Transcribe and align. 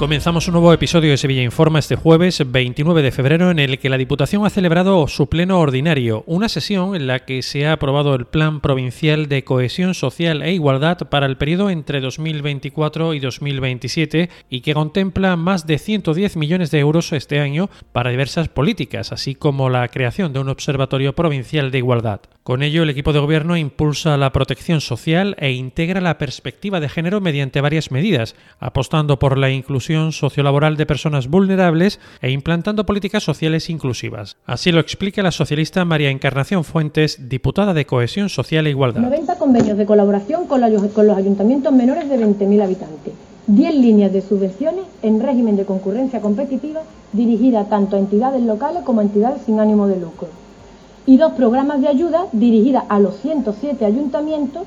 Comenzamos 0.00 0.48
un 0.48 0.52
nuevo 0.52 0.72
episodio 0.72 1.10
de 1.10 1.18
Sevilla 1.18 1.42
Informa 1.42 1.78
este 1.78 1.94
jueves 1.94 2.42
29 2.50 3.02
de 3.02 3.10
febrero 3.10 3.50
en 3.50 3.58
el 3.58 3.78
que 3.78 3.90
la 3.90 3.98
Diputación 3.98 4.46
ha 4.46 4.48
celebrado 4.48 5.06
su 5.08 5.26
pleno 5.28 5.60
ordinario, 5.60 6.24
una 6.26 6.48
sesión 6.48 6.96
en 6.96 7.06
la 7.06 7.26
que 7.26 7.42
se 7.42 7.66
ha 7.66 7.74
aprobado 7.74 8.14
el 8.14 8.24
Plan 8.24 8.62
Provincial 8.62 9.28
de 9.28 9.44
Cohesión 9.44 9.92
Social 9.92 10.40
e 10.40 10.54
Igualdad 10.54 10.96
para 11.10 11.26
el 11.26 11.36
periodo 11.36 11.68
entre 11.68 12.00
2024 12.00 13.12
y 13.12 13.20
2027 13.20 14.30
y 14.48 14.62
que 14.62 14.72
contempla 14.72 15.36
más 15.36 15.66
de 15.66 15.76
110 15.76 16.34
millones 16.38 16.70
de 16.70 16.78
euros 16.78 17.12
este 17.12 17.38
año 17.38 17.68
para 17.92 18.08
diversas 18.08 18.48
políticas, 18.48 19.12
así 19.12 19.34
como 19.34 19.68
la 19.68 19.86
creación 19.88 20.32
de 20.32 20.38
un 20.38 20.48
Observatorio 20.48 21.14
Provincial 21.14 21.70
de 21.70 21.76
Igualdad. 21.76 22.22
Con 22.42 22.62
ello, 22.62 22.82
el 22.82 22.90
equipo 22.90 23.12
de 23.12 23.20
gobierno 23.20 23.54
impulsa 23.54 24.16
la 24.16 24.32
protección 24.32 24.80
social 24.80 25.36
e 25.38 25.52
integra 25.52 26.00
la 26.00 26.16
perspectiva 26.16 26.80
de 26.80 26.88
género 26.88 27.20
mediante 27.20 27.60
varias 27.60 27.90
medidas, 27.90 28.34
apostando 28.58 29.18
por 29.18 29.36
la 29.36 29.50
inclusión 29.50 29.89
sociolaboral 30.12 30.76
de 30.76 30.86
personas 30.86 31.28
vulnerables 31.28 31.98
e 32.22 32.30
implantando 32.30 32.86
políticas 32.86 33.24
sociales 33.24 33.68
inclusivas. 33.70 34.36
Así 34.46 34.70
lo 34.72 34.80
explica 34.80 35.22
la 35.22 35.32
socialista 35.32 35.84
María 35.84 36.10
Encarnación 36.10 36.64
Fuentes, 36.64 37.28
diputada 37.28 37.74
de 37.74 37.86
Cohesión 37.86 38.28
Social 38.28 38.66
e 38.66 38.70
Igualdad. 38.70 39.02
90 39.02 39.38
convenios 39.38 39.76
de 39.76 39.86
colaboración 39.86 40.46
con 40.46 40.60
los 40.60 41.16
ayuntamientos 41.16 41.72
menores 41.72 42.08
de 42.08 42.18
20.000 42.18 42.62
habitantes. 42.62 43.14
10 43.46 43.74
líneas 43.74 44.12
de 44.12 44.22
subvenciones 44.22 44.84
en 45.02 45.20
régimen 45.20 45.56
de 45.56 45.64
concurrencia 45.64 46.20
competitiva 46.20 46.82
dirigida 47.12 47.64
tanto 47.64 47.96
a 47.96 47.98
entidades 47.98 48.42
locales 48.42 48.82
como 48.84 49.00
a 49.00 49.02
entidades 49.02 49.42
sin 49.44 49.58
ánimo 49.58 49.88
de 49.88 49.98
lucro. 49.98 50.28
Y 51.06 51.16
dos 51.16 51.32
programas 51.32 51.80
de 51.80 51.88
ayuda 51.88 52.26
dirigidas 52.32 52.84
a 52.88 53.00
los 53.00 53.16
107 53.16 53.84
ayuntamientos 53.84 54.62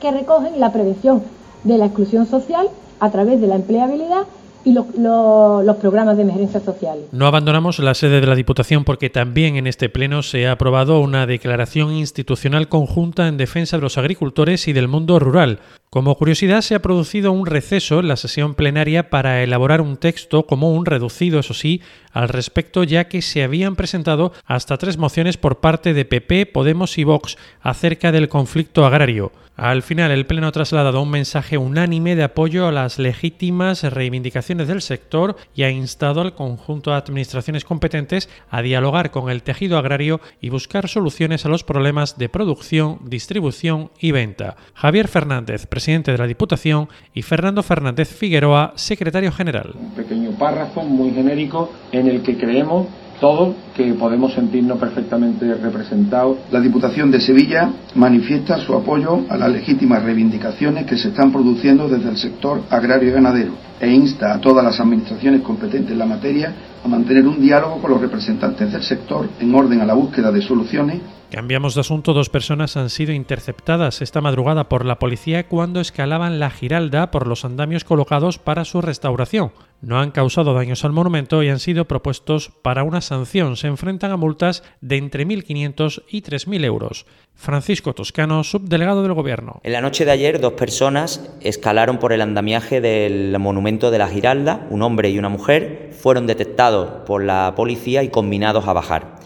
que 0.00 0.10
recogen 0.10 0.60
la 0.60 0.72
prevención 0.72 1.22
de 1.64 1.78
la 1.78 1.86
exclusión 1.86 2.26
social 2.26 2.68
a 3.00 3.10
través 3.10 3.40
de 3.40 3.46
la 3.46 3.56
empleabilidad 3.56 4.26
y 4.64 4.72
los, 4.72 5.76
programas 5.76 6.16
de 6.16 6.22
emergencia 6.22 6.60
social. 6.60 6.98
No 7.12 7.26
abandonamos 7.26 7.78
la 7.78 7.94
sede 7.94 8.20
de 8.20 8.26
la 8.26 8.34
Diputación 8.34 8.84
porque 8.84 9.10
también 9.10 9.56
en 9.56 9.66
este 9.66 9.88
pleno 9.88 10.22
se 10.22 10.46
ha 10.46 10.52
aprobado 10.52 11.00
una 11.00 11.26
declaración 11.26 11.92
institucional 11.92 12.68
conjunta 12.68 13.28
en 13.28 13.36
defensa 13.36 13.76
de 13.76 13.82
los 13.82 13.98
agricultores 13.98 14.68
y 14.68 14.72
del 14.72 14.88
mundo 14.88 15.18
rural. 15.18 15.60
Como 15.90 16.14
curiosidad, 16.16 16.60
se 16.60 16.74
ha 16.74 16.82
producido 16.82 17.32
un 17.32 17.46
receso 17.46 18.00
en 18.00 18.08
la 18.08 18.16
sesión 18.16 18.54
plenaria 18.54 19.08
para 19.08 19.42
elaborar 19.42 19.80
un 19.80 19.96
texto 19.96 20.44
común 20.44 20.84
reducido, 20.84 21.40
eso 21.40 21.54
sí, 21.54 21.80
al 22.12 22.28
respecto, 22.28 22.84
ya 22.84 23.08
que 23.08 23.22
se 23.22 23.42
habían 23.42 23.74
presentado 23.74 24.34
hasta 24.44 24.76
tres 24.76 24.98
mociones 24.98 25.38
por 25.38 25.60
parte 25.60 25.94
de 25.94 26.04
PP, 26.04 26.44
Podemos 26.44 26.98
y 26.98 27.04
Vox 27.04 27.38
acerca 27.62 28.12
del 28.12 28.28
conflicto 28.28 28.84
agrario. 28.84 29.32
Al 29.58 29.82
final, 29.82 30.12
el 30.12 30.24
Pleno 30.24 30.46
ha 30.46 30.52
trasladado 30.52 31.02
un 31.02 31.10
mensaje 31.10 31.58
unánime 31.58 32.14
de 32.14 32.22
apoyo 32.22 32.68
a 32.68 32.72
las 32.72 33.00
legítimas 33.00 33.82
reivindicaciones 33.82 34.68
del 34.68 34.82
sector 34.82 35.34
y 35.52 35.64
ha 35.64 35.70
instado 35.70 36.20
al 36.20 36.36
conjunto 36.36 36.92
de 36.92 36.98
administraciones 36.98 37.64
competentes 37.64 38.28
a 38.50 38.62
dialogar 38.62 39.10
con 39.10 39.30
el 39.30 39.42
tejido 39.42 39.76
agrario 39.76 40.20
y 40.40 40.50
buscar 40.50 40.88
soluciones 40.88 41.44
a 41.44 41.48
los 41.48 41.64
problemas 41.64 42.18
de 42.18 42.28
producción, 42.28 43.00
distribución 43.02 43.90
y 43.98 44.12
venta. 44.12 44.54
Javier 44.74 45.08
Fernández, 45.08 45.66
presidente 45.78 46.10
de 46.10 46.18
la 46.18 46.26
Diputación, 46.26 46.88
y 47.14 47.22
Fernando 47.22 47.62
Fernández 47.62 48.08
Figueroa, 48.12 48.72
secretario 48.74 49.30
general. 49.30 49.74
Un 49.78 49.92
pequeño 49.92 50.32
párrafo 50.32 50.82
muy 50.82 51.12
genérico 51.12 51.70
en 51.92 52.08
el 52.08 52.20
que 52.22 52.36
creemos 52.36 52.88
todos 53.20 53.54
que 53.76 53.94
podemos 53.94 54.32
sentirnos 54.34 54.76
perfectamente 54.78 55.54
representados. 55.54 56.38
La 56.50 56.60
Diputación 56.60 57.12
de 57.12 57.20
Sevilla 57.20 57.70
manifiesta 57.94 58.58
su 58.58 58.74
apoyo 58.74 59.20
a 59.28 59.36
las 59.36 59.52
legítimas 59.52 60.02
reivindicaciones 60.02 60.84
que 60.84 60.96
se 60.96 61.10
están 61.10 61.30
produciendo 61.30 61.88
desde 61.88 62.10
el 62.10 62.16
sector 62.16 62.62
agrario 62.70 63.10
y 63.10 63.12
ganadero 63.12 63.67
e 63.80 63.88
insta 63.88 64.34
a 64.34 64.40
todas 64.40 64.64
las 64.64 64.80
administraciones 64.80 65.42
competentes 65.42 65.92
en 65.92 65.98
la 65.98 66.06
materia 66.06 66.54
a 66.84 66.88
mantener 66.88 67.26
un 67.26 67.40
diálogo 67.40 67.80
con 67.80 67.90
los 67.90 68.00
representantes 68.00 68.72
del 68.72 68.82
sector 68.82 69.28
en 69.40 69.54
orden 69.54 69.80
a 69.80 69.86
la 69.86 69.94
búsqueda 69.94 70.30
de 70.32 70.42
soluciones 70.42 71.00
Cambiamos 71.30 71.74
de 71.74 71.82
asunto. 71.82 72.14
Dos 72.14 72.30
personas 72.30 72.78
han 72.78 72.88
sido 72.88 73.12
interceptadas 73.12 74.00
esta 74.00 74.22
madrugada 74.22 74.70
por 74.70 74.86
la 74.86 74.98
policía 74.98 75.46
cuando 75.46 75.78
escalaban 75.78 76.40
la 76.40 76.48
Giralda 76.48 77.10
por 77.10 77.26
los 77.26 77.44
andamios 77.44 77.84
colocados 77.84 78.38
para 78.38 78.64
su 78.64 78.80
restauración. 78.80 79.52
No 79.82 80.00
han 80.00 80.10
causado 80.10 80.54
daños 80.54 80.86
al 80.86 80.92
monumento 80.92 81.42
y 81.42 81.50
han 81.50 81.58
sido 81.58 81.84
propuestos 81.84 82.50
para 82.62 82.82
una 82.82 83.02
sanción. 83.02 83.58
Se 83.58 83.66
enfrentan 83.66 84.10
a 84.10 84.16
multas 84.16 84.64
de 84.80 84.96
entre 84.96 85.26
1.500 85.26 86.02
y 86.08 86.22
3.000 86.22 86.64
euros. 86.64 87.06
Francisco 87.34 87.94
Toscano, 87.94 88.42
subdelegado 88.42 89.02
del 89.02 89.12
Gobierno. 89.12 89.60
En 89.62 89.72
la 89.72 89.82
noche 89.82 90.06
de 90.06 90.10
ayer, 90.10 90.40
dos 90.40 90.54
personas 90.54 91.30
escalaron 91.42 91.98
por 91.98 92.12
el 92.12 92.22
andamiaje 92.22 92.80
del 92.80 93.38
monumento 93.38 93.67
de 93.68 93.98
la 93.98 94.08
Giralda, 94.08 94.66
un 94.70 94.82
hombre 94.82 95.10
y 95.10 95.18
una 95.18 95.28
mujer, 95.28 95.90
fueron 95.92 96.26
detectados 96.26 96.88
por 97.06 97.22
la 97.22 97.52
policía 97.54 98.02
y 98.02 98.08
combinados 98.08 98.66
a 98.66 98.72
bajar 98.72 99.18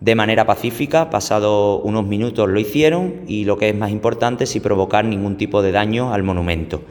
de 0.00 0.14
manera 0.14 0.46
pacífica, 0.46 1.10
pasado 1.10 1.80
unos 1.80 2.06
minutos 2.06 2.48
lo 2.48 2.60
hicieron 2.60 3.22
y 3.26 3.44
lo 3.44 3.58
que 3.58 3.70
es 3.70 3.74
más 3.74 3.90
importante, 3.90 4.46
sin 4.46 4.62
provocar 4.62 5.04
ningún 5.04 5.36
tipo 5.36 5.60
de 5.62 5.72
daño 5.72 6.12
al 6.12 6.22
monumento. 6.22 6.82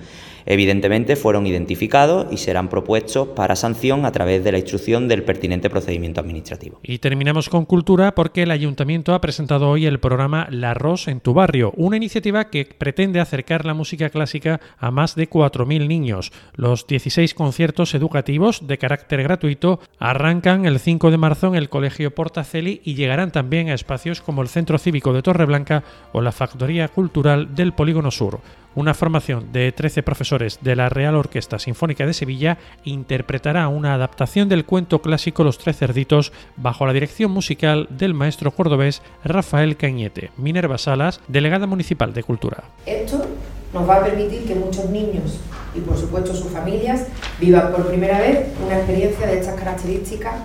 Evidentemente 0.49 1.17
fueron 1.17 1.45
identificados 1.45 2.27
y 2.31 2.37
serán 2.37 2.69
propuestos 2.69 3.27
para 3.27 3.57
sanción 3.57 4.05
a 4.05 4.13
través 4.13 4.45
de 4.45 4.53
la 4.53 4.59
instrucción 4.59 5.09
del 5.09 5.23
pertinente 5.23 5.69
procedimiento 5.69 6.21
administrativo. 6.21 6.79
Y 6.83 6.99
terminamos 6.99 7.49
con 7.49 7.65
cultura 7.65 8.15
porque 8.15 8.43
el 8.43 8.51
ayuntamiento 8.51 9.13
ha 9.13 9.19
presentado 9.19 9.69
hoy 9.69 9.85
el 9.85 9.99
programa 9.99 10.47
La 10.49 10.73
Ros 10.73 11.09
en 11.09 11.19
tu 11.19 11.33
barrio, 11.33 11.73
una 11.75 11.97
iniciativa 11.97 12.49
que 12.49 12.63
pretende 12.65 13.19
acercar 13.19 13.65
la 13.65 13.73
música 13.73 14.09
clásica 14.09 14.61
a 14.77 14.89
más 14.89 15.15
de 15.15 15.29
4.000 15.29 15.85
niños. 15.85 16.31
Los 16.55 16.87
16 16.87 17.33
conciertos 17.33 17.93
educativos 17.93 18.65
de 18.67 18.77
carácter 18.77 19.23
gratuito 19.23 19.81
arrancan 19.99 20.65
el 20.65 20.79
5 20.79 21.11
de 21.11 21.17
marzo 21.17 21.47
en 21.47 21.55
el 21.55 21.67
Colegio 21.67 22.15
Portaceli 22.15 22.81
y 22.85 22.95
llegarán 22.95 23.31
también 23.31 23.67
a 23.67 23.73
espacios 23.73 24.21
como 24.21 24.41
el 24.41 24.47
Centro 24.47 24.77
Cívico 24.77 25.11
de 25.11 25.23
Torreblanca 25.23 25.83
o 26.13 26.21
la 26.21 26.31
Factoría 26.31 26.87
Cultural 26.87 27.53
del 27.53 27.73
Polígono 27.73 28.11
Sur 28.11 28.39
una 28.77 28.93
formación 28.93 29.51
de 29.51 29.71
13 29.71 30.03
profesores 30.03 30.59
de 30.61 30.75
la 30.75 30.87
Real 30.87 31.15
Orquesta 31.15 31.57
Sinfónica 31.57 32.05
de 32.05 32.13
Sevilla 32.13 32.59
interpretará 32.83 33.67
una 33.69 33.95
adaptación 33.95 34.49
del 34.49 34.65
cuento 34.65 35.01
clásico 35.01 35.43
Los 35.43 35.57
Tres 35.57 35.77
Cerditos 35.77 36.31
bajo 36.57 36.85
la 36.85 36.93
dirección 36.93 37.31
musical 37.31 37.87
del 37.89 38.13
maestro 38.13 38.51
cordobés 38.51 39.01
Rafael 39.23 39.77
Cañete. 39.77 40.29
Minerva 40.37 40.77
Salas, 40.77 41.21
delegada 41.27 41.65
municipal 41.65 42.13
de 42.13 42.21
Cultura. 42.21 42.65
Esto 42.85 43.25
nos 43.73 43.89
va 43.89 43.95
a 43.95 44.03
permitir 44.03 44.45
que 44.45 44.53
muchos 44.53 44.87
niños 44.91 45.39
y 45.73 45.79
por 45.79 45.97
supuesto 45.97 46.35
sus 46.35 46.51
familias 46.51 47.07
vivan 47.39 47.71
por 47.71 47.87
primera 47.87 48.19
vez 48.19 48.45
una 48.63 48.77
experiencia 48.77 49.25
de 49.25 49.39
estas 49.39 49.55
características 49.55 50.35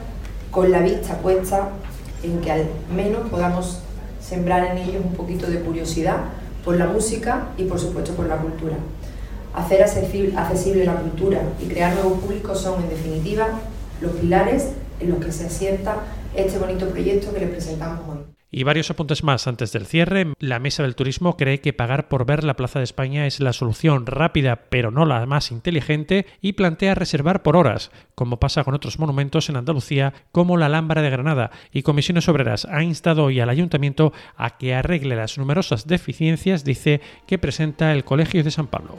con 0.50 0.72
la 0.72 0.80
vista 0.80 1.18
puesta 1.18 1.68
en 2.22 2.40
que 2.40 2.50
al 2.50 2.64
menos 2.96 3.28
podamos 3.28 3.82
sembrar 4.22 4.74
en 4.74 4.78
ellos 4.78 5.04
un 5.04 5.12
poquito 5.12 5.48
de 5.48 5.60
curiosidad 5.60 6.16
por 6.64 6.76
la 6.76 6.86
música 6.86 7.48
y 7.56 7.64
por 7.64 7.78
supuesto 7.78 8.12
por 8.14 8.26
la 8.26 8.36
cultura. 8.36 8.76
Hacer 9.54 9.82
accesible 9.82 10.84
la 10.84 10.94
cultura 10.96 11.42
y 11.60 11.66
crear 11.66 11.94
nuevos 11.94 12.20
públicos 12.20 12.60
son 12.60 12.82
en 12.82 12.88
definitiva 12.88 13.48
los 14.00 14.12
pilares 14.12 14.70
en 15.00 15.10
los 15.10 15.24
que 15.24 15.32
se 15.32 15.46
asienta 15.46 15.96
este 16.34 16.58
bonito 16.58 16.88
proyecto 16.88 17.32
que 17.32 17.40
les 17.40 17.50
presentamos 17.50 18.00
hoy. 18.08 18.41
Y 18.54 18.64
varios 18.64 18.90
apuntes 18.90 19.24
más 19.24 19.46
antes 19.46 19.72
del 19.72 19.86
cierre. 19.86 20.34
La 20.38 20.58
Mesa 20.58 20.82
del 20.82 20.94
Turismo 20.94 21.38
cree 21.38 21.62
que 21.62 21.72
pagar 21.72 22.08
por 22.08 22.26
ver 22.26 22.44
la 22.44 22.54
Plaza 22.54 22.80
de 22.80 22.84
España 22.84 23.26
es 23.26 23.40
la 23.40 23.54
solución 23.54 24.04
rápida 24.04 24.66
pero 24.68 24.90
no 24.90 25.06
la 25.06 25.24
más 25.24 25.50
inteligente 25.50 26.26
y 26.42 26.52
plantea 26.52 26.94
reservar 26.94 27.42
por 27.42 27.56
horas, 27.56 27.90
como 28.14 28.38
pasa 28.38 28.62
con 28.62 28.74
otros 28.74 28.98
monumentos 28.98 29.48
en 29.48 29.56
Andalucía 29.56 30.12
como 30.32 30.58
la 30.58 30.66
Alhambra 30.66 31.00
de 31.00 31.08
Granada. 31.08 31.50
Y 31.72 31.82
Comisiones 31.82 32.28
Obreras 32.28 32.66
ha 32.66 32.82
instado 32.82 33.24
hoy 33.24 33.40
al 33.40 33.48
Ayuntamiento 33.48 34.12
a 34.36 34.58
que 34.58 34.74
arregle 34.74 35.16
las 35.16 35.38
numerosas 35.38 35.86
deficiencias, 35.86 36.62
dice, 36.62 37.00
que 37.26 37.38
presenta 37.38 37.92
el 37.92 38.04
Colegio 38.04 38.44
de 38.44 38.50
San 38.50 38.66
Pablo. 38.66 38.98